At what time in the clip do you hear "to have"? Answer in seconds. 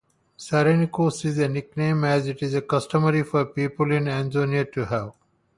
4.71-5.13